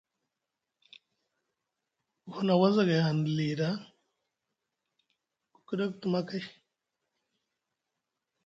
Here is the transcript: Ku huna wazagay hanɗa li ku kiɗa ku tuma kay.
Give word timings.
Ku 2.23 2.27
huna 2.35 2.53
wazagay 2.61 3.01
hanɗa 3.05 3.29
li 3.37 3.47
ku 5.53 5.59
kiɗa 5.67 5.85
ku 5.91 5.95
tuma 6.01 6.19
kay. 6.29 6.43